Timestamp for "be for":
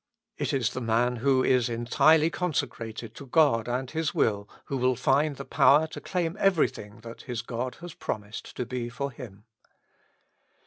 8.65-9.11